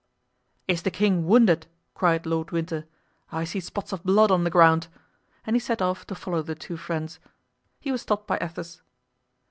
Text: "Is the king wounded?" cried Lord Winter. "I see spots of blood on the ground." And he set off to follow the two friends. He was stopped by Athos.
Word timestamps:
"Is 0.67 0.81
the 0.81 0.89
king 0.89 1.27
wounded?" 1.27 1.67
cried 1.93 2.25
Lord 2.25 2.49
Winter. 2.49 2.87
"I 3.31 3.43
see 3.43 3.59
spots 3.59 3.91
of 3.93 4.01
blood 4.03 4.31
on 4.31 4.43
the 4.43 4.49
ground." 4.49 4.87
And 5.45 5.55
he 5.55 5.59
set 5.59 5.79
off 5.79 6.07
to 6.07 6.15
follow 6.15 6.41
the 6.41 6.55
two 6.55 6.75
friends. 6.75 7.19
He 7.79 7.91
was 7.91 8.01
stopped 8.01 8.25
by 8.25 8.39
Athos. 8.41 8.81